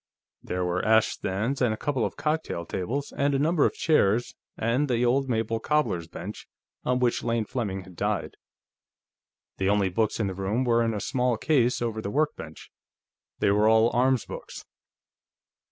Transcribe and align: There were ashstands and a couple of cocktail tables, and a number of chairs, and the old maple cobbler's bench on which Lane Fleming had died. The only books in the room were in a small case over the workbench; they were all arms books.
There 0.41 0.65
were 0.65 0.83
ashstands 0.83 1.61
and 1.61 1.75
a 1.75 1.77
couple 1.77 2.03
of 2.03 2.17
cocktail 2.17 2.65
tables, 2.65 3.13
and 3.15 3.35
a 3.35 3.37
number 3.37 3.67
of 3.67 3.75
chairs, 3.75 4.33
and 4.57 4.87
the 4.89 5.05
old 5.05 5.29
maple 5.29 5.59
cobbler's 5.59 6.07
bench 6.07 6.47
on 6.83 6.97
which 6.97 7.23
Lane 7.23 7.45
Fleming 7.45 7.83
had 7.83 7.95
died. 7.97 8.33
The 9.57 9.69
only 9.69 9.89
books 9.89 10.19
in 10.19 10.25
the 10.25 10.33
room 10.33 10.63
were 10.63 10.83
in 10.83 10.95
a 10.95 10.99
small 10.99 11.37
case 11.37 11.83
over 11.83 12.01
the 12.01 12.09
workbench; 12.09 12.71
they 13.37 13.51
were 13.51 13.67
all 13.67 13.91
arms 13.95 14.25
books. 14.25 14.65